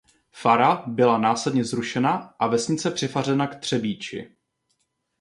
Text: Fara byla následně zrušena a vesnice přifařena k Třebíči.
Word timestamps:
Fara 0.31 0.83
byla 0.87 1.17
následně 1.17 1.63
zrušena 1.63 2.11
a 2.39 2.47
vesnice 2.47 2.91
přifařena 2.91 3.47
k 3.47 3.59
Třebíči. 3.59 4.35